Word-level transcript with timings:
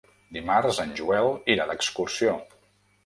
Dimarts 0.37 0.79
en 0.85 0.95
Joel 1.01 1.29
irà 1.57 1.71
d'excursió. 1.73 2.35